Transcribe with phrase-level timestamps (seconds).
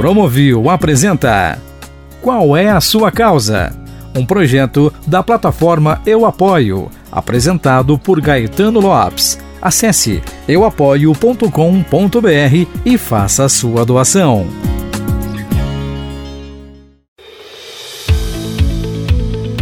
[0.00, 1.58] Promovil apresenta
[2.22, 3.70] Qual é a sua causa?
[4.16, 9.38] Um projeto da plataforma Eu Apoio, apresentado por Gaetano Lopes.
[9.60, 11.46] Acesse euapoio.com.br
[12.82, 14.46] e faça a sua doação.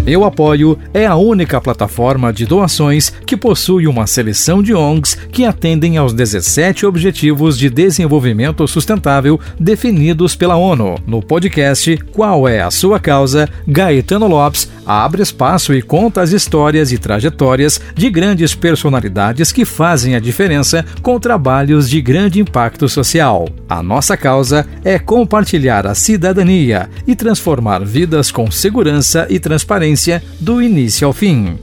[0.08, 5.44] Eu Apoio é a única plataforma de doações que possui uma seleção de ONGs que
[5.44, 10.94] atendem aos 17 Objetivos de Desenvolvimento Sustentável definidos pela ONU.
[11.06, 13.50] No podcast Qual é a Sua Causa?
[13.66, 20.14] Gaetano Lopes abre espaço e conta as histórias e trajetórias de grandes personalidades que fazem
[20.14, 23.46] a diferença com trabalhos de grande impacto social.
[23.68, 29.97] A nossa causa é compartilhar a cidadania e transformar vidas com segurança e transparência
[30.38, 31.58] do início ao fim.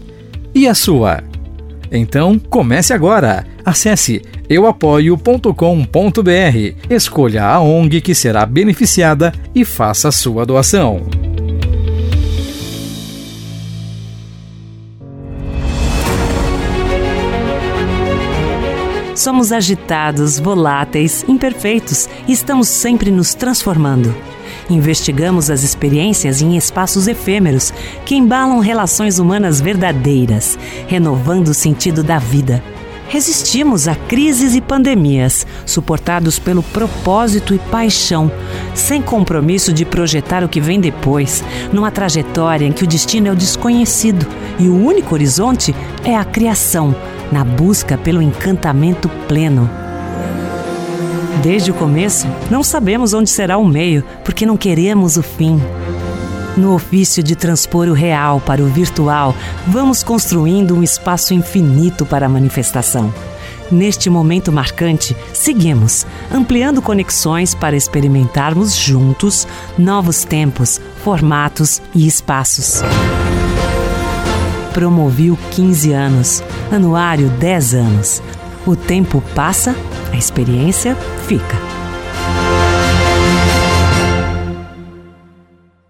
[0.53, 1.23] E a sua?
[1.91, 3.45] Então, comece agora.
[3.63, 5.53] Acesse euapoio.com.br,
[6.89, 11.01] escolha a ONG que será beneficiada e faça sua doação.
[19.15, 24.34] Somos agitados, voláteis, imperfeitos e estamos sempre nos transformando.
[24.69, 27.71] Investigamos as experiências em espaços efêmeros
[28.05, 30.57] que embalam relações humanas verdadeiras,
[30.87, 32.63] renovando o sentido da vida.
[33.07, 38.31] Resistimos a crises e pandemias, suportados pelo propósito e paixão,
[38.73, 43.31] sem compromisso de projetar o que vem depois, numa trajetória em que o destino é
[43.31, 44.25] o desconhecido
[44.57, 46.95] e o único horizonte é a criação
[47.31, 49.84] na busca pelo encantamento pleno.
[51.41, 55.61] Desde o começo, não sabemos onde será o meio, porque não queremos o fim.
[56.57, 59.35] No ofício de transpor o real para o virtual,
[59.67, 63.13] vamos construindo um espaço infinito para a manifestação.
[63.69, 69.47] Neste momento marcante, seguimos, ampliando conexões para experimentarmos juntos
[69.77, 72.81] novos tempos, formatos e espaços.
[74.73, 78.21] Promoviu 15 anos, anuário 10 anos.
[78.67, 79.75] O tempo passa,
[80.11, 80.95] a experiência
[81.27, 81.55] fica.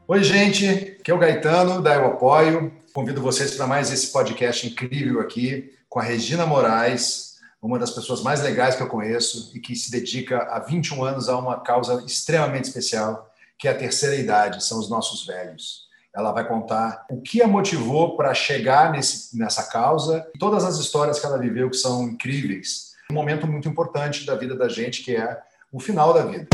[0.06, 0.68] Oi, gente,
[1.00, 2.74] aqui é o Gaetano da Eu Apoio.
[2.94, 8.22] Convido vocês para mais esse podcast incrível aqui com a Regina Moraes, uma das pessoas
[8.22, 12.04] mais legais que eu conheço e que se dedica há 21 anos a uma causa
[12.06, 15.86] extremamente especial, que é a terceira idade, são os nossos velhos.
[16.16, 21.20] Ela vai contar o que a motivou para chegar nesse, nessa causa, todas as histórias
[21.20, 22.94] que ela viveu que são incríveis.
[23.12, 25.38] Um momento muito importante da vida da gente, que é
[25.74, 26.48] o final da vida.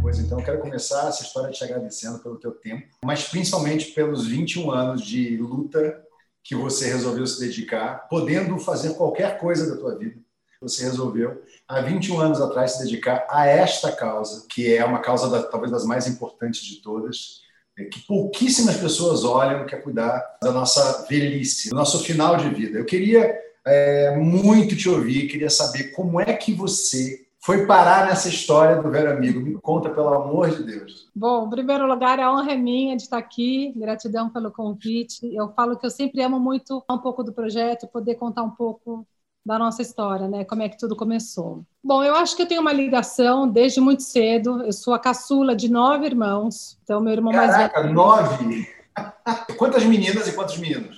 [0.00, 4.70] Pois então, quero começar essa história te agradecendo pelo teu tempo, mas principalmente pelos 21
[4.70, 6.00] anos de luta
[6.44, 10.24] que você resolveu se dedicar, podendo fazer qualquer coisa da tua vida
[10.60, 15.28] você resolveu, há 21 anos atrás, se dedicar a esta causa, que é uma causa
[15.28, 17.40] da, talvez das mais importantes de todas,
[17.78, 22.48] é que pouquíssimas pessoas olham, que é cuidar da nossa velhice, do nosso final de
[22.48, 22.78] vida.
[22.78, 28.28] Eu queria é, muito te ouvir, queria saber como é que você foi parar nessa
[28.28, 29.38] história do velho amigo.
[29.38, 31.08] Me conta, pelo amor de Deus.
[31.14, 33.72] Bom, em primeiro lugar, a honra é minha de estar aqui.
[33.76, 35.32] Gratidão pelo convite.
[35.32, 39.06] Eu falo que eu sempre amo muito um pouco do projeto, poder contar um pouco
[39.46, 40.44] da nossa história, né?
[40.44, 41.64] Como é que tudo começou.
[41.82, 44.60] Bom, eu acho que eu tenho uma ligação desde muito cedo.
[44.64, 46.76] Eu sou a caçula de nove irmãos.
[46.82, 47.94] Então, meu irmão Caraca, mais velho.
[47.94, 48.68] nove?
[49.56, 50.96] Quantas meninas e quantos meninos?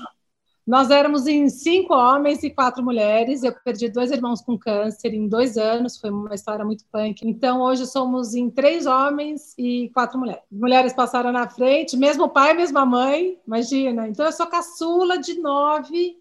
[0.67, 3.43] Nós éramos em cinco homens e quatro mulheres.
[3.43, 5.99] Eu perdi dois irmãos com câncer em dois anos.
[5.99, 7.27] Foi uma história muito punk.
[7.27, 10.43] Então, hoje somos em três homens e quatro mulheres.
[10.51, 13.39] Mulheres passaram na frente, mesmo pai, mesma mãe.
[13.47, 14.09] Imagina.
[14.09, 16.18] Então, eu sou caçula de nove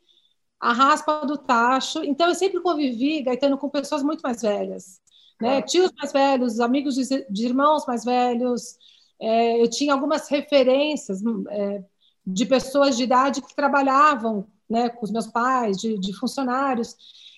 [0.59, 2.03] a raspa do tacho.
[2.03, 4.99] Então, eu sempre convivi, Gaetano, com pessoas muito mais velhas.
[5.39, 5.61] Né?
[5.61, 8.77] Tios mais velhos, amigos de, de irmãos mais velhos.
[9.19, 11.83] É, eu tinha algumas referências é,
[12.25, 16.95] de pessoas de idade que trabalhavam né, com os meus pais, de, de funcionários.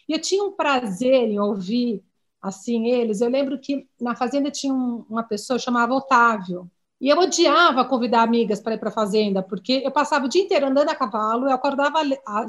[0.08, 2.04] E eu tinha um prazer em ouvir
[2.42, 3.22] assim eles.
[3.22, 6.70] Eu lembro que na fazenda tinha um, uma pessoa chamava Otávio.
[7.00, 10.44] E eu odiava convidar amigas para ir para a fazenda, porque eu passava o dia
[10.44, 12.00] inteiro andando a cavalo, eu acordava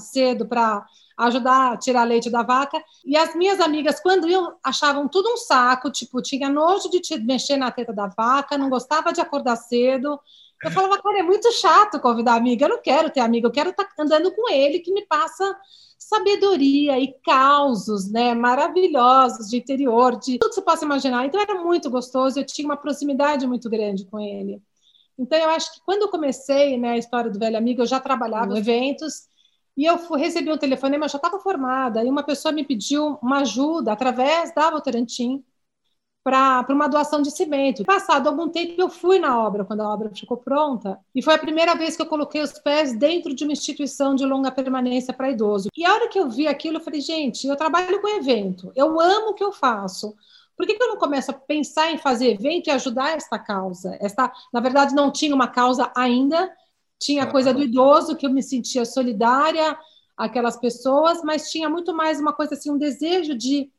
[0.00, 0.84] cedo para
[1.16, 5.36] ajudar a tirar leite da vaca, e as minhas amigas, quando iam, achavam tudo um
[5.36, 10.18] saco, tipo, tinha nojo de mexer na teta da vaca, não gostava de acordar cedo.
[10.62, 13.70] Eu falava, cara, é muito chato convidar amiga, eu não quero ter amiga, eu quero
[13.70, 15.56] estar tá andando com ele, que me passa
[15.98, 21.24] sabedoria e causos né, maravilhosos de interior, de tudo que você possa imaginar.
[21.24, 24.60] Então era muito gostoso, eu tinha uma proximidade muito grande com ele.
[25.18, 28.00] Então eu acho que quando eu comecei né, a história do velho amigo, eu já
[28.00, 29.28] trabalhava em eventos
[29.76, 33.40] E eu fui, recebi um telefonema, já estava formada, e uma pessoa me pediu uma
[33.40, 35.44] ajuda através da Votorantim
[36.22, 37.84] para uma doação de cimento.
[37.84, 41.38] Passado algum tempo, eu fui na obra, quando a obra ficou pronta, e foi a
[41.38, 45.30] primeira vez que eu coloquei os pés dentro de uma instituição de longa permanência para
[45.30, 45.68] idoso.
[45.76, 49.00] E a hora que eu vi aquilo, eu falei, gente, eu trabalho com evento, eu
[49.00, 50.14] amo o que eu faço.
[50.56, 53.96] Por que, que eu não começo a pensar em fazer evento e ajudar esta causa?
[53.98, 56.52] Esta, na verdade, não tinha uma causa ainda,
[56.98, 59.74] tinha a coisa do idoso, que eu me sentia solidária
[60.14, 63.70] àquelas pessoas, mas tinha muito mais uma coisa assim, um desejo de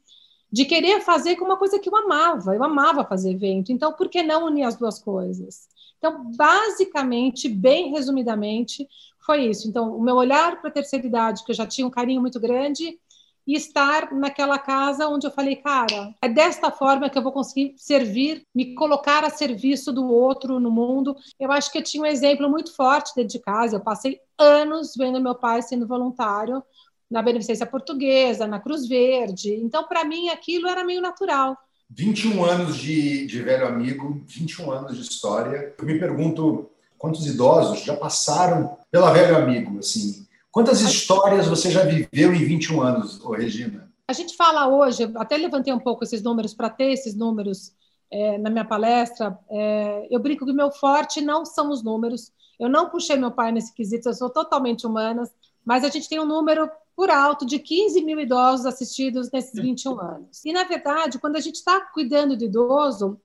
[0.51, 2.55] de querer fazer com uma coisa que eu amava.
[2.55, 3.71] Eu amava fazer evento.
[3.71, 5.67] Então, por que não unir as duas coisas?
[5.97, 8.87] Então, basicamente, bem resumidamente,
[9.25, 9.67] foi isso.
[9.67, 12.39] Então, o meu olhar para a terceira idade, que eu já tinha um carinho muito
[12.39, 12.99] grande,
[13.45, 17.73] e estar naquela casa onde eu falei, cara, é desta forma que eu vou conseguir
[17.75, 21.15] servir, me colocar a serviço do outro no mundo.
[21.39, 23.75] Eu acho que eu tinha um exemplo muito forte dentro de casa.
[23.75, 26.63] Eu passei anos vendo meu pai sendo voluntário
[27.11, 29.53] na Beneficência Portuguesa, na Cruz Verde.
[29.55, 31.57] Então, para mim, aquilo era meio natural.
[31.89, 35.75] 21 anos de, de velho amigo, 21 anos de história.
[35.77, 40.25] Eu me pergunto quantos idosos já passaram pela velho amigo, assim.
[40.49, 43.91] Quantas histórias você já viveu em 21 anos, ô Regina?
[44.07, 47.73] A gente fala hoje, até levantei um pouco esses números para ter esses números
[48.09, 49.37] é, na minha palestra.
[49.49, 52.31] É, eu brinco que o meu forte não são os números.
[52.59, 55.29] Eu não puxei meu pai nesse quesito, eu sou totalmente humanas,
[55.65, 59.99] mas a gente tem um número por alto de 15 mil idosos assistidos nesses 21
[59.99, 60.45] anos.
[60.45, 63.19] E, na verdade, quando a gente está cuidando do idoso,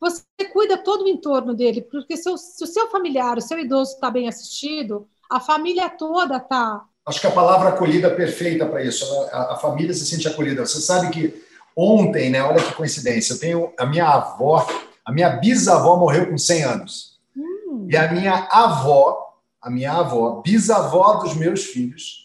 [0.00, 0.22] você
[0.52, 3.94] cuida todo o entorno dele, porque se o, se o seu familiar, o seu idoso
[3.94, 6.84] está bem assistido, a família toda está.
[7.06, 9.04] Acho que a palavra acolhida é perfeita para isso.
[9.32, 10.64] A, a, família se sente acolhida.
[10.64, 11.44] Você sabe que
[11.76, 12.42] ontem, né?
[12.42, 13.34] Olha que coincidência.
[13.34, 14.66] Eu tenho a minha avó,
[15.04, 17.18] a minha bisavó morreu com 100 anos.
[17.36, 17.86] Hum.
[17.90, 22.23] E a minha avó, a minha avó, bisavó dos meus filhos,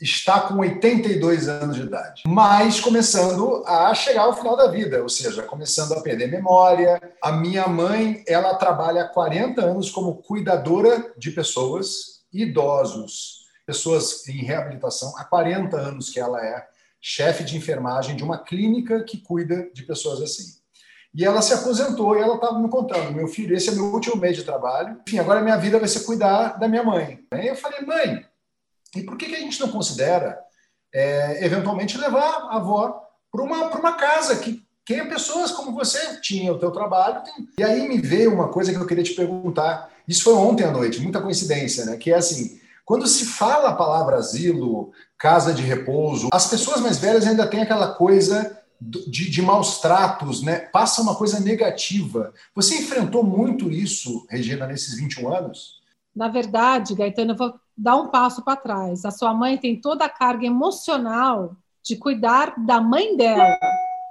[0.00, 5.08] está com 82 anos de idade, mas começando a chegar ao final da vida, ou
[5.08, 7.00] seja, começando a perder memória.
[7.22, 14.44] A minha mãe, ela trabalha há 40 anos como cuidadora de pessoas, idosos, pessoas em
[14.44, 16.66] reabilitação, há 40 anos que ela é
[17.00, 20.64] chefe de enfermagem de uma clínica que cuida de pessoas assim.
[21.14, 24.16] E ela se aposentou e ela estava me contando: meu filho, esse é meu último
[24.16, 25.00] mês de trabalho.
[25.06, 27.20] Enfim, agora minha vida vai ser cuidar da minha mãe.
[27.30, 28.26] Aí eu falei: mãe,
[28.94, 30.38] e por que, que a gente não considera,
[30.92, 36.52] é, eventualmente, levar a avó para uma, uma casa que tenha pessoas como você tinha
[36.52, 37.22] o teu trabalho?
[37.22, 37.48] Tem...
[37.58, 39.90] E aí me veio uma coisa que eu queria te perguntar.
[40.06, 41.96] Isso foi ontem à noite, muita coincidência, né?
[41.96, 46.98] Que é assim, quando se fala a palavra asilo, casa de repouso, as pessoas mais
[46.98, 50.60] velhas ainda têm aquela coisa de, de, maus tratos, né?
[50.72, 52.32] Passa uma coisa negativa.
[52.54, 55.80] Você enfrentou muito isso, Regina, nesses 21 anos?
[56.14, 59.04] Na verdade, Gaetano, eu vou dar um passo para trás.
[59.04, 63.56] A sua mãe tem toda a carga emocional de cuidar da mãe dela.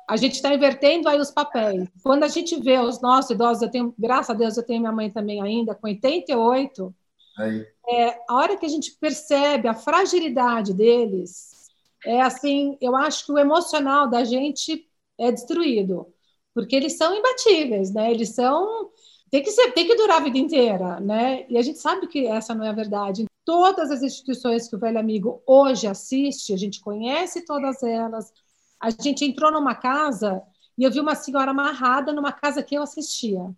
[0.07, 1.87] A gente está invertendo aí os papéis.
[2.03, 4.91] Quando a gente vê os nossos idosos, eu tenho, graças a Deus, eu tenho minha
[4.91, 6.93] mãe também ainda, com 88.
[7.37, 7.65] Aí.
[7.89, 11.69] É, a hora que a gente percebe a fragilidade deles,
[12.05, 14.87] é assim, eu acho que o emocional da gente
[15.17, 16.07] é destruído,
[16.53, 18.11] porque eles são imbatíveis, né?
[18.11, 18.91] Eles são
[19.33, 21.47] tem que ser, tem que durar a vida inteira, né?
[21.49, 23.25] E a gente sabe que essa não é a verdade.
[23.45, 28.31] Todas as instituições que o velho amigo hoje assiste, a gente conhece todas elas.
[28.79, 30.41] A gente entrou numa casa
[30.77, 33.53] e eu vi uma senhora amarrada numa casa que eu assistia.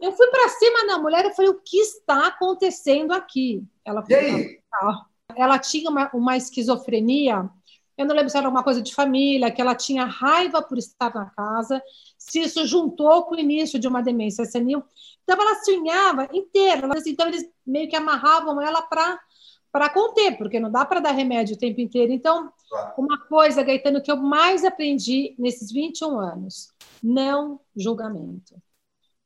[0.00, 3.64] Eu fui para cima da mulher e falei: o que está acontecendo aqui?
[3.84, 4.60] Ela, foi,
[5.36, 7.50] ela tinha uma, uma esquizofrenia
[7.98, 11.12] eu não lembro se era alguma coisa de família, que ela tinha raiva por estar
[11.14, 11.82] na casa,
[12.16, 14.82] se isso juntou com o início de uma demência senil.
[15.24, 16.88] Então, ela se unhava inteira.
[17.06, 19.18] Então, eles meio que amarravam ela para
[19.70, 22.10] para conter, porque não dá para dar remédio o tempo inteiro.
[22.10, 22.50] Então,
[22.96, 28.56] uma coisa, Gaetano, que eu mais aprendi nesses 21 anos, não julgamento.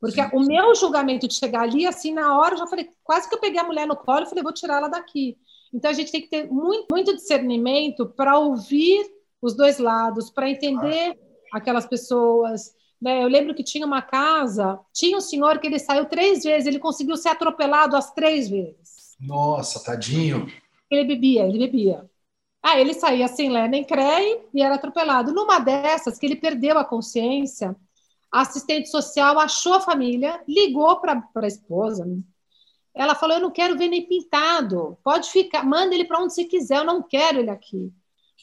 [0.00, 0.36] Porque sim, sim.
[0.36, 3.40] o meu julgamento de chegar ali, assim, na hora, eu já falei, quase que eu
[3.40, 5.38] peguei a mulher no colo e falei, vou tirar ela daqui.
[5.72, 9.10] Então, a gente tem que ter muito, muito discernimento para ouvir
[9.40, 11.18] os dois lados, para entender
[11.52, 12.74] aquelas pessoas.
[13.00, 13.22] Né?
[13.22, 16.78] Eu lembro que tinha uma casa, tinha um senhor que ele saiu três vezes, ele
[16.78, 19.16] conseguiu ser atropelado as três vezes.
[19.20, 20.46] Nossa, tadinho.
[20.90, 22.08] Ele bebia, ele bebia.
[22.62, 25.32] Ah, ele saía sem lé nem creio e era atropelado.
[25.32, 27.74] Numa dessas, que ele perdeu a consciência,
[28.30, 32.06] a assistente social achou a família, ligou para a esposa,
[32.94, 34.98] ela falou: Eu não quero ver nem pintado.
[35.02, 37.92] Pode ficar, manda ele para onde você quiser, eu não quero ele aqui.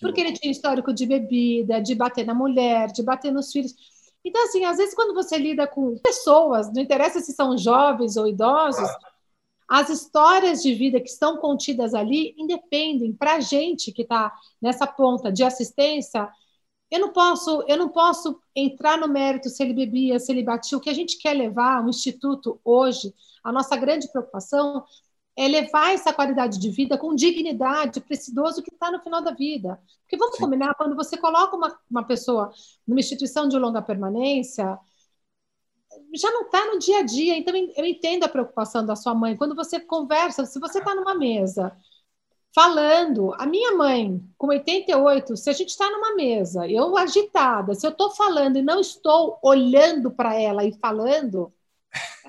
[0.01, 3.75] Porque ele tinha histórico de bebida, de bater na mulher, de bater nos filhos.
[4.23, 8.27] Então, assim, às vezes, quando você lida com pessoas, não interessa se são jovens ou
[8.27, 8.89] idosos,
[9.67, 14.87] as histórias de vida que estão contidas ali independem para a gente que está nessa
[14.87, 16.27] ponta de assistência.
[16.89, 20.77] Eu não posso, eu não posso entrar no mérito se ele bebia, se ele batia.
[20.77, 24.83] O que a gente quer levar, o instituto hoje, a nossa grande preocupação
[25.35, 29.21] é levar essa qualidade de vida com dignidade para esse idoso que está no final
[29.21, 29.79] da vida.
[30.01, 30.43] Porque vamos Sim.
[30.43, 32.51] combinar, quando você coloca uma, uma pessoa
[32.85, 34.77] numa instituição de longa permanência,
[36.13, 37.37] já não está no dia a dia.
[37.37, 39.37] Então, eu entendo a preocupação da sua mãe.
[39.37, 41.75] Quando você conversa, se você está numa mesa
[42.53, 47.85] falando, a minha mãe, com 88, se a gente está numa mesa, eu agitada, se
[47.85, 51.53] eu estou falando e não estou olhando para ela e falando,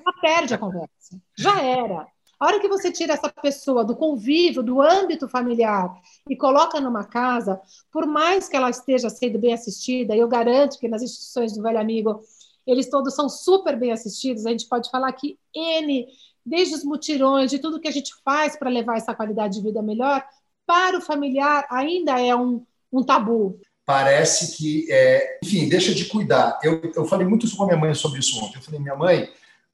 [0.05, 1.21] ela perde a conversa.
[1.37, 2.07] Já era.
[2.39, 5.93] A hora que você tira essa pessoa do convívio, do âmbito familiar
[6.27, 10.87] e coloca numa casa, por mais que ela esteja sendo bem assistida, eu garanto que
[10.87, 12.21] nas instituições do Velho Amigo
[12.65, 14.45] eles todos são super bem assistidos.
[14.45, 16.07] A gente pode falar que N,
[16.43, 19.81] desde os mutirões, de tudo que a gente faz para levar essa qualidade de vida
[19.83, 20.23] melhor,
[20.65, 23.59] para o familiar ainda é um, um tabu.
[23.85, 26.59] Parece que, é, enfim, deixa de cuidar.
[26.63, 28.57] Eu, eu falei muito com a minha mãe sobre isso ontem.
[28.57, 29.29] Eu falei, minha mãe,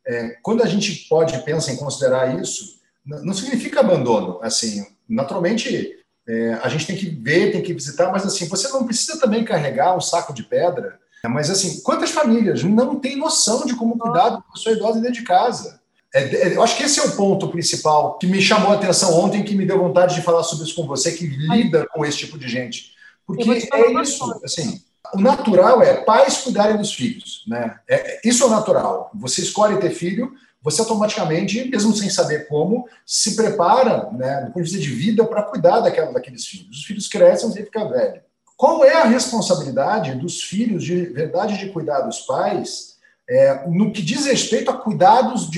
[0.07, 4.39] é, quando a gente pode pensa em considerar isso, não significa abandono.
[4.41, 5.97] Assim, naturalmente,
[6.27, 9.43] é, a gente tem que ver, tem que visitar, mas assim, você não precisa também
[9.43, 10.99] carregar um saco de pedra.
[11.25, 15.23] Mas assim, quantas famílias não têm noção de como cuidar da pessoa idosa dentro de
[15.23, 15.79] casa?
[16.13, 19.13] É, é, eu acho que esse é o ponto principal que me chamou a atenção
[19.19, 22.19] ontem, que me deu vontade de falar sobre isso com você, que lida com esse
[22.19, 22.93] tipo de gente.
[23.25, 24.81] Porque é isso, assim,
[25.13, 27.79] o natural é pais cuidarem dos filhos, né?
[27.87, 29.11] É, isso é o natural.
[29.15, 34.63] Você escolhe ter filho, você automaticamente, mesmo sem saber como, se prepara, né, do ponto
[34.63, 36.79] de vista de vida, para cuidar daquela, daqueles filhos.
[36.79, 38.21] Os filhos crescem, você fica velho.
[38.57, 42.97] Qual é a responsabilidade dos filhos de verdade de cuidar dos pais
[43.29, 45.49] é, no que diz respeito a cuidados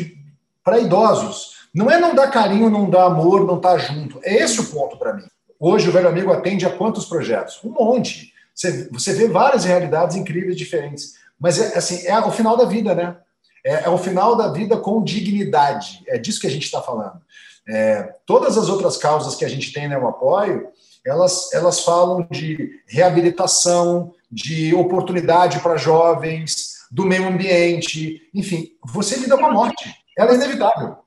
[0.63, 1.59] para idosos?
[1.73, 4.19] Não é não dar carinho, não dar amor, não estar tá junto.
[4.21, 5.25] É esse o ponto para mim.
[5.59, 7.59] Hoje o velho amigo atende a quantos projetos?
[7.63, 8.33] Um monte.
[8.59, 11.13] Você, você vê várias realidades incríveis, diferentes.
[11.39, 13.15] Mas é assim, é o final da vida, né?
[13.65, 16.03] É, é o final da vida com dignidade.
[16.05, 17.21] É disso que a gente está falando.
[17.65, 20.67] É, todas as outras causas que a gente tem no apoio,
[21.05, 29.37] elas, elas falam de reabilitação, de oportunidade para jovens, do meio ambiente, enfim, você lida
[29.37, 29.89] com a morte.
[30.17, 30.97] Ela é inevitável.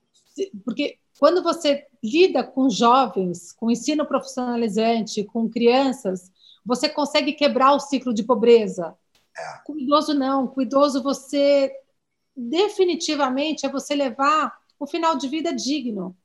[0.65, 6.31] Porque quando você lida com jovens, com ensino profissionalizante, com crianças,
[6.65, 8.95] você consegue quebrar o ciclo de pobreza.
[9.37, 9.59] É.
[9.65, 10.47] Com idoso, não.
[10.47, 11.71] Com idoso, você
[12.35, 16.15] definitivamente é você levar um final de vida digno.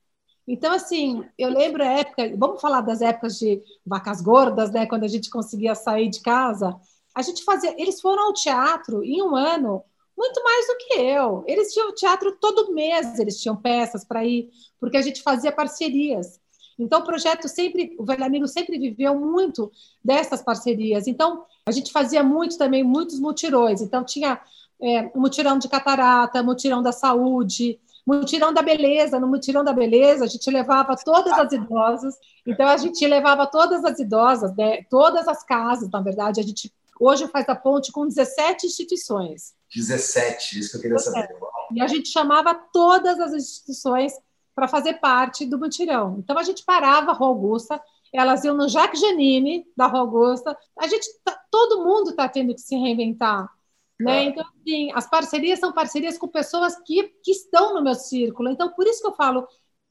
[0.47, 4.87] Então, assim, eu lembro a época, vamos falar das épocas de vacas gordas, né?
[4.87, 6.75] Quando a gente conseguia sair de casa.
[7.13, 7.75] A gente fazia.
[7.79, 9.83] Eles foram ao teatro em um ano
[10.17, 11.43] muito mais do que eu.
[11.47, 16.39] Eles tinham teatro todo mês, eles tinham peças para ir, porque a gente fazia parcerias.
[16.79, 19.71] Então, o projeto sempre, o Velho Amigo sempre viveu muito
[20.03, 21.07] dessas parcerias.
[21.07, 23.81] Então, a gente fazia muito também, muitos mutirões.
[23.81, 24.39] Então, tinha
[24.81, 29.19] é, mutirão de catarata, mutirão da saúde, mutirão da beleza.
[29.19, 32.15] No mutirão da beleza, a gente levava todas as idosas.
[32.47, 36.39] Então, a gente levava todas as idosas, né, todas as casas, na verdade.
[36.39, 39.53] A gente hoje faz a ponte com 17 instituições.
[39.75, 41.29] 17, isso que eu queria saber.
[41.71, 44.13] E a gente chamava todas as instituições
[44.59, 46.17] para fazer parte do mutirão.
[46.19, 47.81] Então a gente parava a Rua Augusta,
[48.13, 50.57] elas iam no Jacques Janine da Rua Augusta.
[50.77, 53.49] A gente, tá, todo mundo está tendo que se reinventar.
[53.97, 54.25] Né?
[54.25, 58.49] Então, assim, as parcerias são parcerias com pessoas que, que estão no meu círculo.
[58.49, 59.47] Então, por isso que eu falo,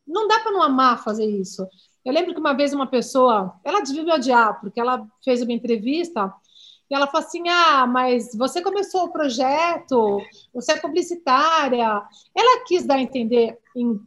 [0.07, 1.67] não dá para não amar fazer isso.
[2.05, 5.53] Eu lembro que uma vez uma pessoa, ela devia me odiar, porque ela fez uma
[5.53, 6.33] entrevista
[6.91, 10.21] e ela falou assim: Ah, mas você começou o projeto,
[10.53, 12.03] você é publicitária.
[12.35, 14.01] Ela quis dar a entender em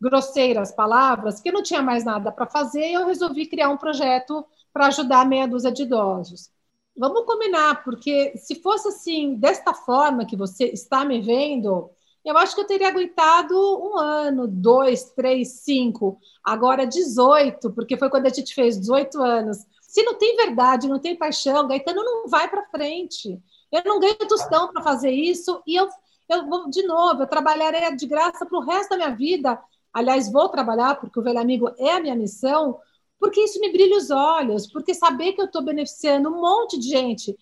[0.00, 4.44] grosseiras palavras que não tinha mais nada para fazer e eu resolvi criar um projeto
[4.72, 6.50] para ajudar meia dúzia de idosos.
[6.96, 11.90] Vamos combinar, porque se fosse assim, desta forma que você está me vendo,
[12.24, 18.10] eu acho que eu teria aguentado um ano, dois, três, cinco, agora 18, porque foi
[18.10, 19.58] quando a gente fez 18 anos.
[19.90, 23.36] Se não tem verdade, não tem paixão, Gaetano não vai para frente.
[23.72, 25.88] Eu não ganho tostão para fazer isso e eu,
[26.28, 29.60] eu vou, de novo, eu trabalharei de graça para o resto da minha vida.
[29.92, 32.78] Aliás, vou trabalhar, porque o Velho Amigo é a minha missão,
[33.18, 36.88] porque isso me brilha os olhos, porque saber que eu estou beneficiando um monte de
[36.88, 37.36] gente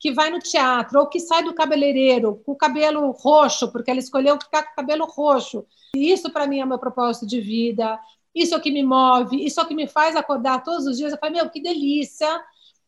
[0.00, 4.00] que vai no teatro ou que sai do cabeleireiro com o cabelo roxo, porque ela
[4.00, 5.64] escolheu ficar com o cabelo roxo.
[5.94, 7.96] E isso, para mim, é o meu propósito de vida
[8.34, 10.96] isso é o que me move, isso é o que me faz acordar todos os
[10.96, 11.12] dias.
[11.12, 12.28] Eu falo, meu, que delícia.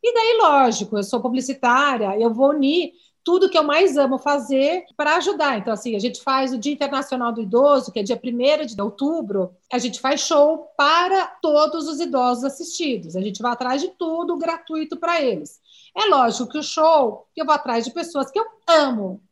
[0.02, 2.92] E daí, lógico, eu sou publicitária, eu vou unir
[3.24, 5.58] tudo que eu mais amo fazer para ajudar.
[5.58, 8.80] Então, assim, a gente faz o Dia Internacional do Idoso, que é dia 1 de
[8.80, 13.16] outubro, a gente faz show para todos os idosos assistidos.
[13.16, 15.58] A gente vai atrás de tudo gratuito para eles.
[15.96, 19.22] É lógico que o show, eu vou atrás de pessoas que eu amo.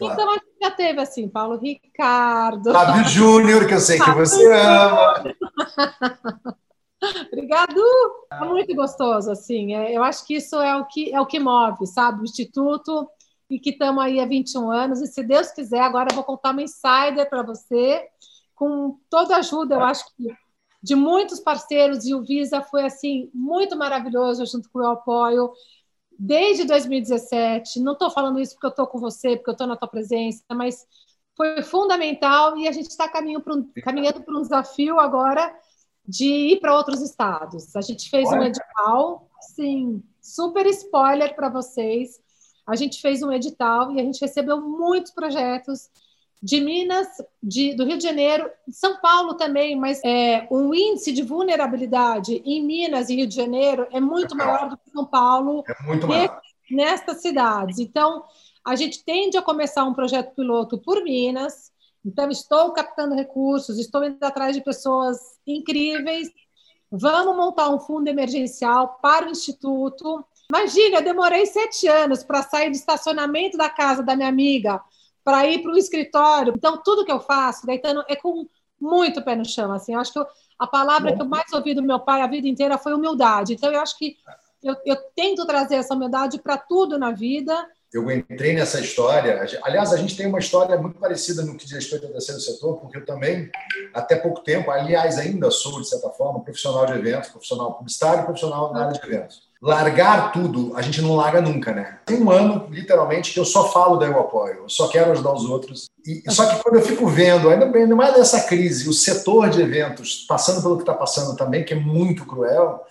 [0.00, 0.14] Claro.
[0.14, 2.72] Então, a gente já teve, assim, Paulo Ricardo.
[2.72, 5.24] Fábio Júnior, que eu sei que você ama.
[7.28, 7.80] Obrigado!
[8.32, 9.74] É muito gostoso, assim.
[9.74, 12.22] É, eu acho que isso é o que, é o que move, sabe?
[12.22, 13.08] O Instituto
[13.48, 15.00] e que estamos aí há 21 anos.
[15.00, 18.06] E se Deus quiser, agora eu vou contar uma insider para você,
[18.54, 20.28] com toda a ajuda, eu acho que
[20.82, 25.52] de muitos parceiros, e o Visa foi assim muito maravilhoso junto com o apoio
[26.20, 27.80] desde 2017.
[27.80, 30.44] Não estou falando isso porque eu estou com você, porque eu estou na tua presença,
[30.52, 30.86] mas
[31.34, 35.50] foi fundamental e a gente está caminhando para um desafio agora
[36.06, 37.74] de ir para outros estados.
[37.74, 38.40] A gente fez Olha.
[38.40, 42.20] um edital, sim, super spoiler para vocês.
[42.66, 45.88] A gente fez um edital e a gente recebeu muitos projetos
[46.42, 47.06] de Minas,
[47.42, 52.64] de, do Rio de Janeiro, São Paulo também, mas é, o índice de vulnerabilidade em
[52.64, 55.62] Minas e Rio de Janeiro é muito é maior do que São Paulo.
[55.68, 56.40] É muito maior.
[56.70, 57.78] Nestas cidades.
[57.78, 58.24] Então,
[58.64, 61.72] a gente tende a começar um projeto piloto por Minas.
[62.04, 66.30] Então, estou captando recursos, estou indo atrás de pessoas incríveis.
[66.90, 72.70] Vamos montar um fundo emergencial para o Instituto Imagina, eu demorei sete anos para sair
[72.70, 74.82] do estacionamento da casa da minha amiga
[75.24, 76.52] para ir para o escritório.
[76.56, 78.46] Então, tudo que eu faço, Gaetano, é com
[78.80, 79.72] muito pé no chão.
[79.72, 80.26] Assim, eu acho que eu,
[80.58, 83.54] a palavra que eu mais ouvi do meu pai a vida inteira foi humildade.
[83.54, 84.16] Então, eu acho que
[84.62, 87.66] eu, eu tento trazer essa humildade para tudo na vida.
[87.92, 89.44] Eu entrei nessa história.
[89.62, 92.78] Aliás, a gente tem uma história muito parecida no que diz respeito ao terceiro setor,
[92.78, 93.50] porque eu também,
[93.92, 98.72] até pouco tempo, aliás, ainda sou, de certa forma, profissional de eventos, profissional publicitário, profissional
[98.72, 101.98] na área de eventos largar tudo, a gente não larga nunca, né?
[102.06, 105.34] Tem um ano, literalmente, que eu só falo da Eu Apoio, eu só quero ajudar
[105.34, 105.90] os outros.
[106.06, 109.60] E, só que quando eu fico vendo, ainda, ainda mais dessa crise, o setor de
[109.60, 112.82] eventos passando pelo que está passando também, que é muito cruel,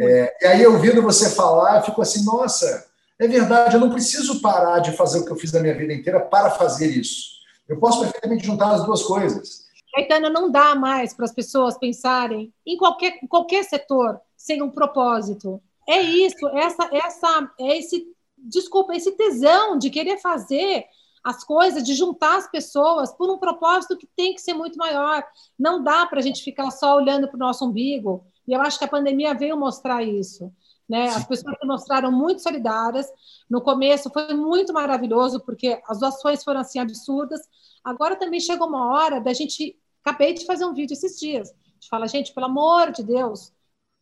[0.00, 2.86] é, e aí ouvindo você falar, eu fico assim, nossa,
[3.18, 5.92] é verdade, eu não preciso parar de fazer o que eu fiz na minha vida
[5.92, 7.32] inteira para fazer isso.
[7.68, 9.62] Eu posso perfeitamente juntar as duas coisas.
[9.92, 15.60] Caetano, não dá mais para as pessoas pensarem em qualquer, qualquer setor sem um propósito
[15.88, 18.06] é isso, essa, essa, é esse,
[18.38, 20.84] desculpa, esse tesão de querer fazer
[21.24, 25.24] as coisas, de juntar as pessoas por um propósito que tem que ser muito maior.
[25.58, 28.26] Não dá para a gente ficar só olhando para o nosso umbigo.
[28.46, 30.52] E eu acho que a pandemia veio mostrar isso.
[30.88, 31.08] Né?
[31.08, 33.06] As pessoas se mostraram muito solidárias.
[33.48, 37.40] No começo foi muito maravilhoso, porque as doações foram assim absurdas.
[37.84, 39.78] Agora também chegou uma hora da gente.
[40.04, 41.50] Acabei de fazer um vídeo esses dias.
[41.50, 43.52] A gente fala, gente, pelo amor de Deus,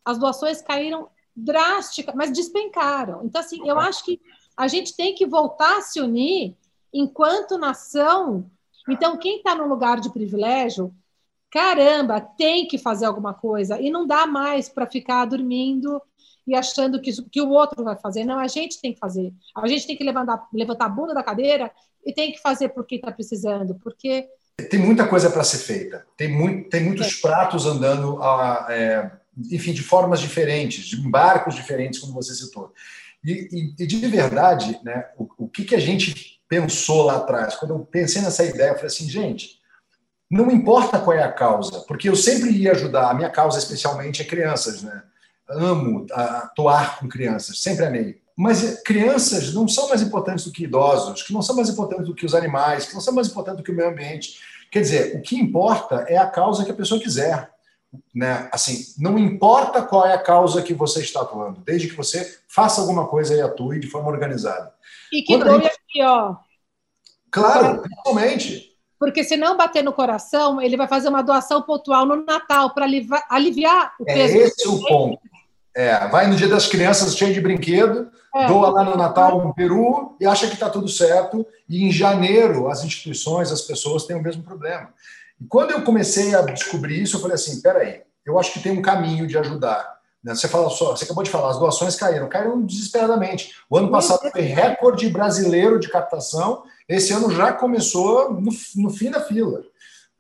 [0.04, 3.22] as doações caíram drástica, mas despencaram.
[3.24, 4.20] Então, assim, eu acho que
[4.56, 6.56] a gente tem que voltar a se unir
[6.92, 8.50] enquanto nação.
[8.88, 10.94] Então, quem está no lugar de privilégio,
[11.50, 13.80] caramba, tem que fazer alguma coisa.
[13.80, 16.00] E não dá mais para ficar dormindo
[16.46, 18.24] e achando que, que o outro vai fazer.
[18.24, 19.32] Não, a gente tem que fazer.
[19.56, 21.70] A gente tem que levantar, levantar a bunda da cadeira
[22.04, 24.28] e tem que fazer porque está precisando, porque
[24.68, 26.06] tem muita coisa para ser feita.
[26.16, 27.20] Tem, muito, tem muitos é.
[27.20, 29.10] pratos andando a, é,
[29.50, 32.72] enfim, de formas diferentes, de barcos diferentes, como você citou.
[33.24, 37.54] E, e, e de verdade, né, o, o que, que a gente pensou lá atrás?
[37.54, 39.60] Quando eu pensei nessa ideia, eu falei assim, gente,
[40.30, 44.22] não importa qual é a causa, porque eu sempre ia ajudar, a minha causa especialmente
[44.22, 45.02] é crianças, né?
[45.48, 48.20] Amo atuar com crianças, sempre amei.
[48.36, 52.14] Mas crianças não são mais importantes do que idosos, que não são mais importantes do
[52.14, 54.38] que os animais, que não são mais importantes do que o meio ambiente.
[54.70, 57.50] Quer dizer, o que importa é a causa que a pessoa quiser
[58.14, 58.48] né?
[58.52, 62.80] Assim, não importa qual é a causa que você está atuando, desde que você faça
[62.80, 64.72] alguma coisa e atue de forma organizada.
[65.12, 65.66] E que doe gente...
[65.66, 66.36] aqui, ó.
[67.30, 68.70] Claro, principalmente.
[68.98, 72.86] Porque se não bater no coração, ele vai fazer uma doação pontual no Natal para
[73.30, 74.36] aliviar, o é peso.
[74.36, 75.20] É esse o ponto.
[75.74, 78.46] É, vai no dia das crianças cheio de brinquedo, é.
[78.46, 81.46] doa lá no Natal um peru e acha que está tudo certo.
[81.68, 84.88] E em janeiro, as instituições, as pessoas têm o mesmo problema.
[85.40, 88.72] E quando eu comecei a descobrir isso, eu falei assim: peraí, eu acho que tem
[88.72, 90.00] um caminho de ajudar.
[90.22, 90.34] Né?
[90.34, 93.54] Você fala só, você acabou de falar, as doações caíram, caíram desesperadamente.
[93.68, 99.10] O ano passado foi recorde brasileiro de captação, esse ano já começou no, no fim
[99.10, 99.62] da fila.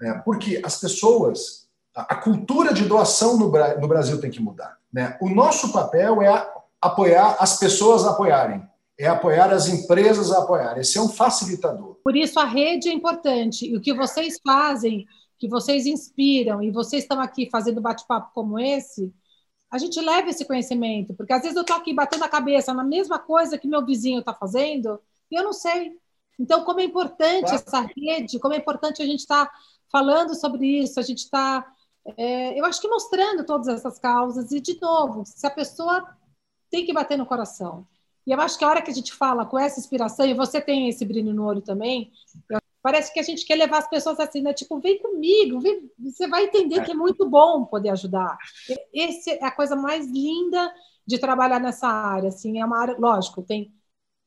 [0.00, 0.20] Né?
[0.24, 1.59] Porque as pessoas,
[1.94, 4.78] a, a cultura de doação no, no Brasil tem que mudar.
[4.92, 5.16] Né?
[5.20, 8.68] O nosso papel é apoiar as pessoas a apoiarem
[9.00, 10.76] é apoiar as empresas a apoiar.
[10.76, 11.96] Esse é um facilitador.
[12.04, 13.66] Por isso a rede é importante.
[13.66, 15.06] E o que vocês fazem,
[15.38, 19.10] que vocês inspiram, e vocês estão aqui fazendo bate-papo como esse,
[19.70, 22.84] a gente leva esse conhecimento, porque às vezes eu estou aqui batendo a cabeça na
[22.84, 25.00] mesma coisa que meu vizinho está fazendo,
[25.30, 25.92] Eu não sei.
[26.38, 27.64] Então, como é importante claro.
[27.66, 29.52] essa rede, como é importante a gente estar tá
[29.90, 31.66] falando sobre isso, a gente está,
[32.16, 36.06] é, eu acho que mostrando todas essas causas, e, de novo, se a pessoa
[36.70, 37.86] tem que bater no coração.
[38.26, 40.60] E eu acho que a hora que a gente fala com essa inspiração, e você
[40.60, 42.12] tem esse brilho no olho também,
[42.82, 44.52] parece que a gente quer levar as pessoas assim, né?
[44.52, 48.36] Tipo, vem comigo, vem, você vai entender que é muito bom poder ajudar.
[48.94, 50.72] Essa é a coisa mais linda
[51.06, 52.28] de trabalhar nessa área.
[52.28, 53.72] Assim, é uma área, lógico, tem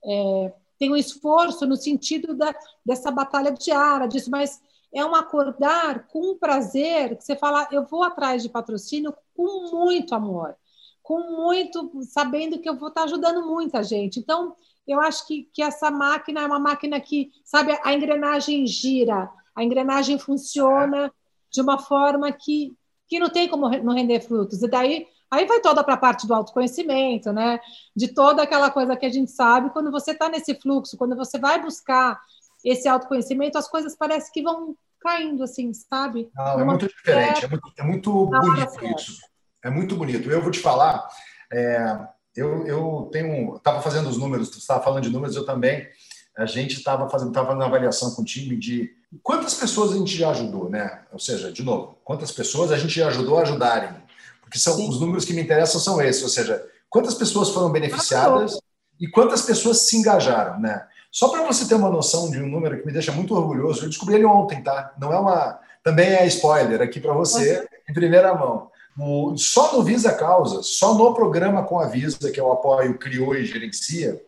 [0.06, 2.54] é, tem um esforço no sentido da,
[2.86, 4.62] dessa batalha diária, disso, mas
[4.94, 10.14] é um acordar com prazer que você fala, eu vou atrás de patrocínio com muito
[10.14, 10.56] amor,
[11.02, 14.20] com muito, sabendo que eu vou estar ajudando muita gente.
[14.20, 14.56] Então,
[14.88, 19.64] eu acho que, que essa máquina é uma máquina que, sabe, a engrenagem gira, a
[19.64, 21.12] engrenagem funciona
[21.52, 22.76] de uma forma que,
[23.08, 24.62] que não tem como não render frutos.
[24.62, 27.60] E daí Aí vai toda para a parte do autoconhecimento, né?
[27.96, 29.72] De toda aquela coisa que a gente sabe.
[29.72, 32.22] Quando você está nesse fluxo, quando você vai buscar
[32.64, 36.30] esse autoconhecimento, as coisas parecem que vão caindo, assim, sabe?
[36.36, 39.18] Não, é muito diferente, é muito, é muito bonito isso.
[39.64, 40.30] É muito bonito.
[40.30, 41.08] Eu vou te falar,
[41.52, 41.98] é,
[42.36, 45.88] eu, eu tenho, estava fazendo os números, tu estava falando de números, eu também.
[46.38, 49.96] A gente estava fazendo, estava fazendo uma avaliação com o time de quantas pessoas a
[49.96, 51.04] gente já ajudou, né?
[51.12, 54.04] Ou seja, de novo, quantas pessoas a gente já ajudou a ajudarem
[54.54, 54.88] que são Sim.
[54.88, 58.56] os números que me interessam são esses, ou seja, quantas pessoas foram beneficiadas
[59.00, 60.86] e quantas pessoas se engajaram, né?
[61.14, 63.90] Só para você ter uma noção de um número que me deixa muito orgulhoso, eu
[63.90, 64.96] descobri ele ontem, tá?
[65.00, 68.72] Não é uma, também é spoiler aqui para você em primeira mão.
[68.98, 72.98] O, só no Visa Causa, só no programa com a Visa, que é o apoio
[72.98, 74.20] criou e gerencia,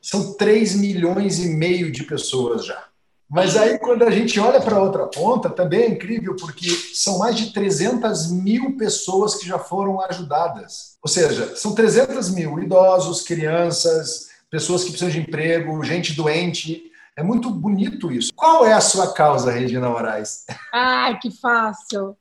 [0.00, 2.84] são 3 milhões e meio de pessoas já.
[3.28, 7.36] Mas aí, quando a gente olha para outra ponta, também é incrível, porque são mais
[7.36, 10.96] de 300 mil pessoas que já foram ajudadas.
[11.02, 16.90] Ou seja, são 300 mil idosos, crianças, pessoas que precisam de emprego, gente doente.
[17.16, 18.32] É muito bonito isso.
[18.34, 20.46] Qual é a sua causa, Regina Moraes?
[20.72, 22.16] Ai, que fácil.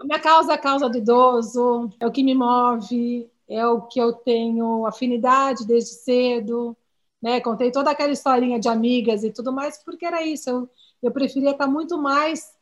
[0.00, 3.82] A minha causa é a causa do idoso, é o que me move, é o
[3.82, 6.76] que eu tenho afinidade desde cedo
[7.22, 7.40] né?
[7.40, 10.50] Contei toda aquela historinha de amigas e tudo mais, porque era isso.
[10.50, 10.68] Eu,
[11.02, 12.52] eu preferia estar muito mais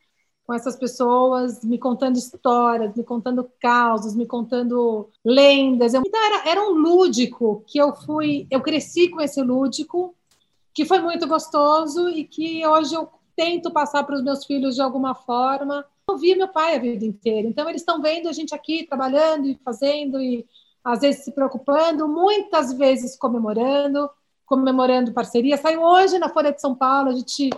[0.50, 5.94] com essas pessoas, me contando histórias, me contando causos, me contando lendas.
[5.94, 10.12] Então era, era um lúdico que eu fui, eu cresci com esse lúdico,
[10.74, 14.82] que foi muito gostoso e que hoje eu tento passar para os meus filhos de
[14.82, 15.84] alguma forma.
[16.08, 19.46] Eu vi meu pai a vida inteira, então eles estão vendo a gente aqui trabalhando
[19.46, 20.44] e fazendo e
[20.82, 24.10] às vezes se preocupando, muitas vezes comemorando
[24.44, 25.56] comemorando parceria.
[25.56, 27.50] Saiu hoje na Folha de São Paulo, a gente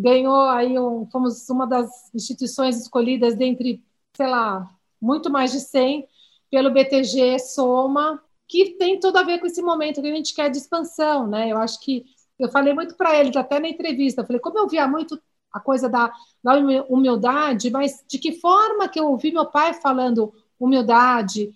[0.00, 3.82] ganhou aí, um, fomos uma das instituições escolhidas dentre,
[4.16, 6.06] sei lá, muito mais de 100
[6.50, 10.50] pelo BTG Soma, que tem tudo a ver com esse momento que a gente quer
[10.50, 11.50] de expansão, né?
[11.52, 12.04] Eu acho que
[12.38, 15.20] eu falei muito para eles até na entrevista, falei como eu via muito
[15.52, 16.54] a coisa da, da
[16.88, 21.52] humildade, mas de que forma que eu ouvi meu pai falando humildade?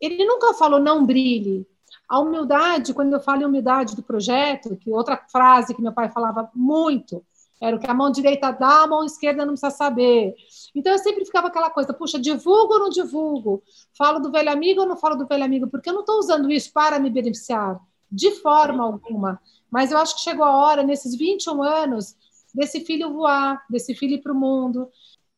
[0.00, 1.66] Ele nunca falou não brilhe,
[2.08, 6.08] a humildade, quando eu falo em humildade do projeto, que outra frase que meu pai
[6.10, 7.24] falava muito,
[7.60, 10.34] era o que a mão direita dá, a mão esquerda não precisa saber.
[10.74, 13.62] Então eu sempre ficava aquela coisa, puxa, divulgo ou não divulgo?
[13.96, 15.66] Falo do velho amigo ou não falo do velho amigo?
[15.66, 19.40] Porque eu não estou usando isso para me beneficiar, de forma alguma.
[19.70, 22.14] Mas eu acho que chegou a hora, nesses 21 anos,
[22.54, 24.88] desse filho voar, desse filho ir para o mundo.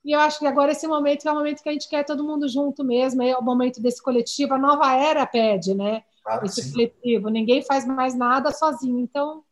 [0.04, 2.24] E eu acho que agora esse momento é o momento que a gente quer todo
[2.24, 6.02] mundo junto mesmo, é o momento desse coletivo, a nova era pede, né?
[6.22, 6.72] Claro esse sim.
[6.72, 7.28] coletivo.
[7.28, 8.98] Ninguém faz mais nada sozinho.
[8.98, 9.42] Então,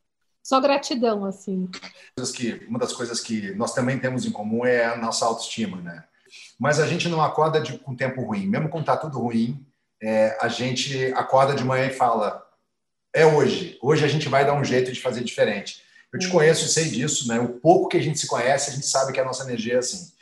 [0.46, 1.68] só gratidão, assim.
[2.68, 6.04] Uma das coisas que nós também temos em comum é a nossa autoestima, né?
[6.56, 8.46] Mas a gente não acorda de, com tempo ruim.
[8.46, 9.66] Mesmo quando está tudo ruim,
[10.00, 12.46] é, a gente acorda de manhã e fala:
[13.12, 13.76] é hoje.
[13.82, 15.82] Hoje a gente vai dar um jeito de fazer diferente.
[16.12, 17.40] Eu te conheço e sei disso, né?
[17.40, 19.78] O pouco que a gente se conhece, a gente sabe que a nossa energia é
[19.78, 20.12] assim.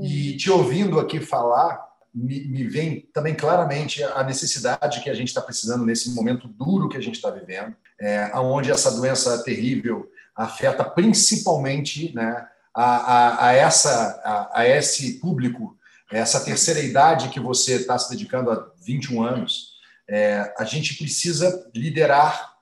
[0.00, 5.28] E te ouvindo aqui falar, me, me vem também claramente a necessidade que a gente
[5.28, 10.10] está precisando nesse momento duro que a gente está vivendo, é, onde essa doença terrível
[10.34, 15.76] afeta principalmente né, a, a, a, essa, a, a esse público,
[16.10, 19.72] essa terceira idade que você está se dedicando há 21 anos.
[20.08, 22.52] É, a gente precisa liderar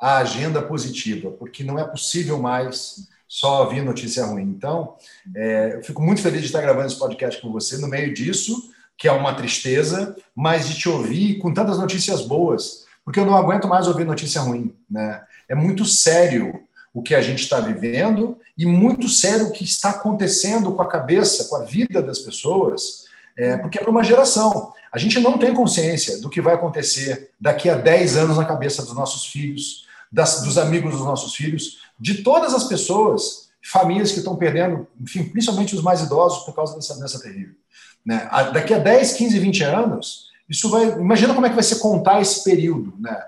[0.00, 4.44] a agenda positiva, porque não é possível mais só ouvir notícia ruim.
[4.44, 4.96] Então,
[5.36, 7.76] é, eu fico muito feliz de estar gravando esse podcast com você.
[7.76, 12.84] No meio disso, que é uma tristeza, mas de te ouvir com tantas notícias boas,
[13.04, 14.74] porque eu não aguento mais ouvir notícia ruim.
[14.90, 15.22] Né?
[15.48, 16.60] É muito sério
[16.92, 20.88] o que a gente está vivendo e muito sério o que está acontecendo com a
[20.88, 23.04] cabeça, com a vida das pessoas,
[23.36, 24.72] é, porque é para uma geração.
[24.92, 28.82] A gente não tem consciência do que vai acontecer daqui a 10 anos na cabeça
[28.82, 34.18] dos nossos filhos, das, dos amigos dos nossos filhos, de todas as pessoas, famílias que
[34.18, 37.54] estão perdendo, enfim, principalmente os mais idosos por causa dessa doença terrível.
[38.04, 38.28] Né?
[38.52, 40.88] Daqui a 10, 15, 20 anos, isso vai.
[40.98, 43.22] Imagina como é que vai ser contar esse período, né?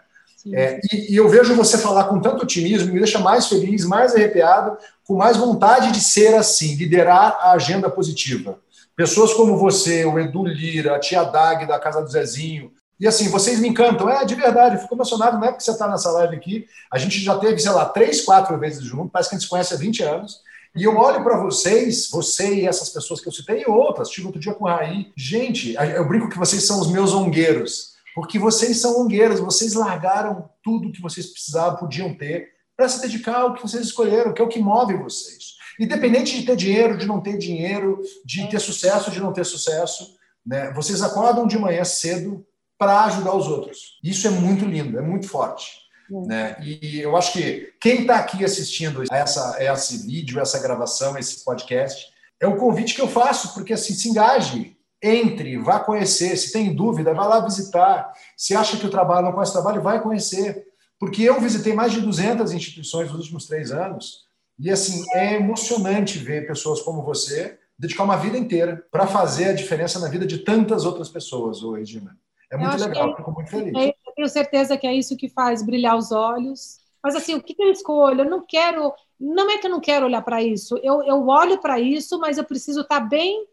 [0.55, 4.15] É, e, e, eu vejo você falar com tanto otimismo, me deixa mais feliz, mais
[4.15, 8.59] arrepiado, com mais vontade de ser assim, liderar a agenda positiva.
[8.97, 13.31] Pessoas como você, o Edu Lira, a tia Dag da Casa do Zezinho, e assim,
[13.31, 14.11] vocês me encantam.
[14.11, 16.67] É, de verdade, eu fico emocionado, não é porque você está nessa live aqui.
[16.93, 19.51] A gente já teve, sei lá, três, quatro vezes junto, parece que a gente se
[19.51, 20.41] conhece há 20 anos.
[20.77, 24.27] E eu olho para vocês, você e essas pessoas que eu citei, e outras, tive
[24.27, 25.11] outro dia com o Raí.
[25.17, 30.49] Gente, eu brinco que vocês são os meus ongueiros, porque vocês são ongueiros, vocês largaram
[30.63, 34.45] tudo que vocês precisavam, podiam ter, para se dedicar ao que vocês escolheram, que é
[34.45, 35.55] o que move vocês.
[35.81, 40.15] Independente de ter dinheiro, de não ter dinheiro, de ter sucesso, de não ter sucesso,
[40.47, 40.71] né?
[40.73, 42.47] vocês acordam de manhã cedo
[42.81, 43.99] para ajudar os outros.
[44.03, 45.71] Isso é muito lindo, é muito forte.
[46.11, 46.57] Né?
[46.63, 52.07] E eu acho que quem está aqui assistindo essa, esse vídeo, essa gravação, esse podcast,
[52.41, 56.35] é o convite que eu faço, porque assim, se engaje, entre, vá conhecer.
[56.39, 58.15] Se tem dúvida, vá lá visitar.
[58.35, 60.67] Se acha que o trabalho não conhece trabalho, vai conhecer.
[60.99, 64.25] Porque eu visitei mais de 200 instituições nos últimos três anos.
[64.59, 69.55] E assim, é emocionante ver pessoas como você dedicar uma vida inteira para fazer a
[69.55, 72.17] diferença na vida de tantas outras pessoas, ô Edina.
[72.51, 73.75] É muito legal, fico muito feliz.
[73.75, 76.81] É, eu tenho certeza que é isso que faz brilhar os olhos.
[77.03, 78.23] Mas assim, o que eu escolho?
[78.23, 78.93] Eu não quero.
[79.19, 80.79] Não é que eu não quero olhar para isso.
[80.83, 83.47] Eu, eu olho para isso, mas eu preciso estar tá bem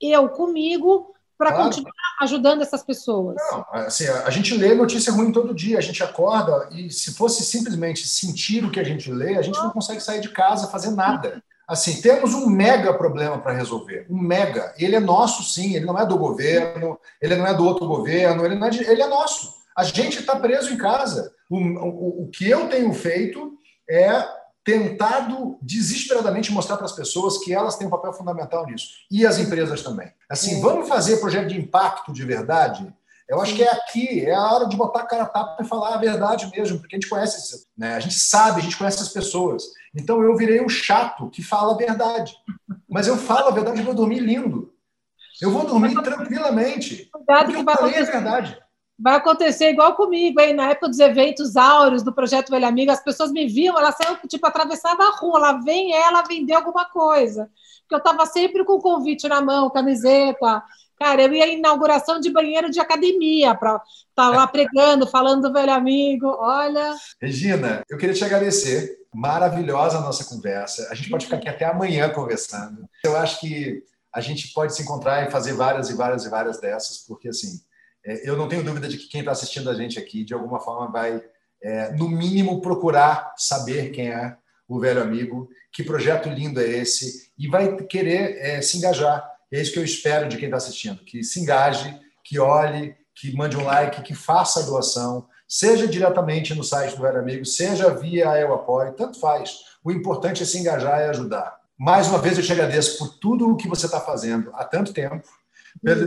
[0.00, 1.64] eu comigo para claro.
[1.66, 3.36] continuar ajudando essas pessoas.
[3.50, 7.44] Não, assim, a gente lê notícia ruim todo dia, a gente acorda e se fosse
[7.44, 10.90] simplesmente sentir o que a gente lê, a gente não consegue sair de casa, fazer
[10.90, 11.42] nada.
[11.68, 14.06] Assim, temos um mega problema para resolver.
[14.08, 14.74] Um mega.
[14.78, 15.74] Ele é nosso, sim.
[15.76, 18.82] Ele não é do governo, ele não é do outro governo, ele, não é, de,
[18.82, 19.52] ele é nosso.
[19.76, 21.30] A gente está preso em casa.
[21.50, 23.52] O, o, o que eu tenho feito
[23.88, 24.26] é
[24.64, 28.88] tentado desesperadamente mostrar para as pessoas que elas têm um papel fundamental nisso.
[29.10, 30.10] E as empresas também.
[30.28, 32.90] Assim, vamos fazer projeto de impacto de verdade?
[33.28, 35.66] Eu acho que é aqui, é a hora de botar a cara a tapa e
[35.66, 37.94] falar a verdade mesmo, porque a gente conhece, né?
[37.94, 39.64] a gente sabe, a gente conhece as pessoas.
[39.94, 42.34] Então eu virei um chato que fala a verdade.
[42.88, 44.72] Mas eu falo a verdade e vou dormir lindo.
[45.42, 47.08] Eu vou dormir tranquilamente.
[47.12, 48.00] Cuidado que vai acontecer.
[48.00, 48.58] a verdade.
[48.98, 50.54] Vai acontecer igual comigo, hein?
[50.54, 54.16] Na época dos eventos áureos do Projeto Velha Amiga, as pessoas me viam, ela saiu,
[54.26, 57.48] tipo, atravessava a rua, ela vem ela vender alguma coisa.
[57.82, 60.64] Porque eu estava sempre com o convite na mão, camiseta,
[60.98, 63.84] Cara, eu ia em inauguração de banheiro de academia para estar
[64.14, 66.26] tá lá pregando, falando do velho amigo.
[66.38, 66.96] Olha.
[67.20, 68.98] Regina, eu queria te agradecer.
[69.14, 70.88] Maravilhosa a nossa conversa.
[70.90, 72.88] A gente pode ficar aqui até amanhã conversando.
[73.04, 73.82] Eu acho que
[74.12, 77.60] a gente pode se encontrar e fazer várias e várias e várias dessas, porque assim,
[78.04, 80.58] é, eu não tenho dúvida de que quem está assistindo a gente aqui, de alguma
[80.58, 81.22] forma, vai,
[81.62, 87.30] é, no mínimo, procurar saber quem é o velho amigo, que projeto lindo é esse,
[87.38, 91.04] e vai querer é, se engajar é isso que eu espero de quem está assistindo,
[91.04, 96.54] que se engaje, que olhe, que mande um like, que faça a doação, seja diretamente
[96.54, 99.60] no site do Velho Amigo, seja via Eu Apoio, tanto faz.
[99.82, 101.58] O importante é se engajar e ajudar.
[101.76, 104.92] Mais uma vez eu te agradeço por tudo o que você está fazendo há tanto
[104.92, 105.26] tempo,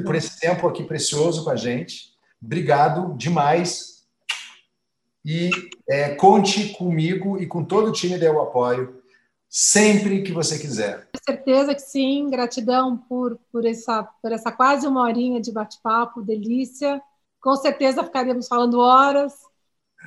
[0.05, 2.11] por esse tempo aqui precioso com a gente.
[2.41, 4.01] Obrigado demais.
[5.23, 5.49] E
[5.89, 9.01] é, conte comigo e com todo o time da Eu Apoio
[9.49, 11.10] sempre que você quiser.
[11.23, 12.29] Certeza que sim.
[12.29, 17.01] Gratidão por, por, essa, por essa quase uma horinha de bate-papo, delícia.
[17.39, 19.33] Com certeza ficaríamos falando horas,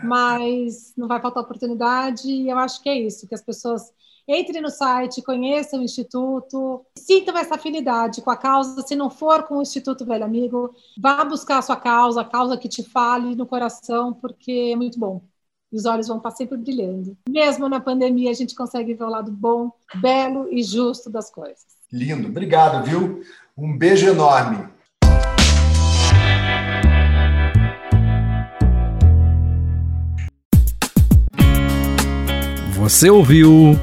[0.03, 2.29] mas não vai faltar oportunidade.
[2.29, 3.93] E eu acho que é isso, que as pessoas
[4.27, 8.83] entrem no site, conheçam o Instituto, sintam essa afinidade com a causa.
[8.83, 12.57] Se não for com o Instituto Velho Amigo, vá buscar a sua causa, a causa
[12.57, 15.23] que te fale no coração, porque é muito bom
[15.77, 17.17] os olhos vão estar sempre brilhando.
[17.29, 21.65] Mesmo na pandemia, a gente consegue ver o lado bom, belo e justo das coisas.
[21.93, 23.23] Lindo, obrigado, viu?
[23.57, 24.69] Um beijo enorme.
[32.77, 33.79] Você ouviu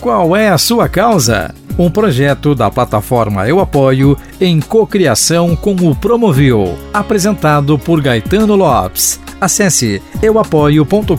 [0.00, 1.54] Qual é a sua causa?
[1.78, 9.20] Um projeto da plataforma Eu Apoio em cocriação com o Promovil, apresentado por Gaetano Lopes.
[9.40, 11.12] Acesse euapoio.com.br,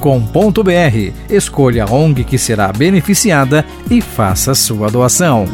[1.30, 5.45] escolha a ONG que será beneficiada e faça sua doação.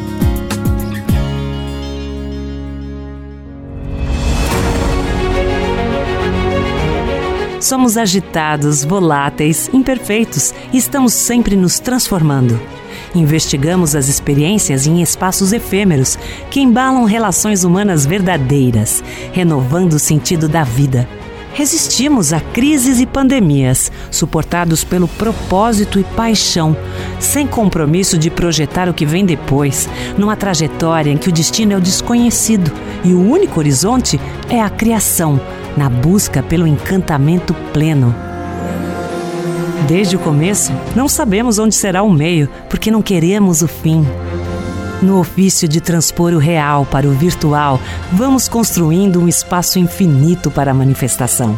[7.61, 12.59] Somos agitados, voláteis, imperfeitos e estamos sempre nos transformando.
[13.15, 16.19] Investigamos as experiências em espaços efêmeros
[16.51, 21.07] que embalam relações humanas verdadeiras, renovando o sentido da vida
[21.55, 26.75] Resistimos a crises e pandemias, suportados pelo propósito e paixão,
[27.17, 31.77] sem compromisso de projetar o que vem depois, numa trajetória em que o destino é
[31.77, 32.69] o desconhecido
[33.05, 35.39] e o único horizonte é a criação,
[35.77, 38.13] na busca pelo encantamento pleno.
[39.87, 44.03] Desde o começo, não sabemos onde será o meio, porque não queremos o fim.
[45.01, 47.79] No ofício de transpor o real para o virtual,
[48.11, 51.57] vamos construindo um espaço infinito para a manifestação.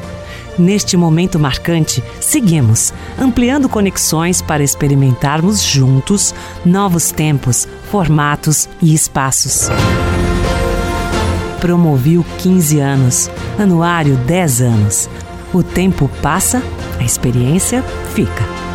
[0.59, 6.35] Neste momento marcante, seguimos, ampliando conexões para experimentarmos juntos
[6.65, 9.69] novos tempos, formatos e espaços.
[11.61, 15.09] Promoviu 15 anos, anuário 10 anos.
[15.53, 16.61] O tempo passa,
[16.99, 17.83] a experiência
[18.13, 18.66] fica.